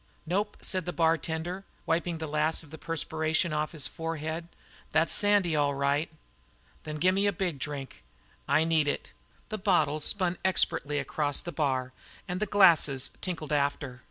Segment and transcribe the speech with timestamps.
[0.25, 4.47] "Nope," said the bartender, wiping the last of the perspiration from his forehead,
[4.91, 6.09] "that's Sandy, all right."
[6.85, 8.01] "Then gimme a big drink.
[8.47, 9.09] I need it."
[9.49, 11.93] The bottle spun expertly across the bar,
[12.27, 13.99] and the glasses tinkled after.